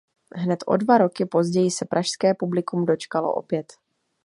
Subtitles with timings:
[0.35, 3.73] Hned o dva roky později se pražské publikum dočkalo opět.